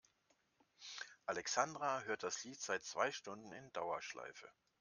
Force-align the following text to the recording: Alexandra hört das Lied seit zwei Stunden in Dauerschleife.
Alexandra 1.27 2.01
hört 2.05 2.23
das 2.23 2.43
Lied 2.43 2.59
seit 2.59 2.83
zwei 2.83 3.11
Stunden 3.11 3.51
in 3.51 3.71
Dauerschleife. 3.73 4.49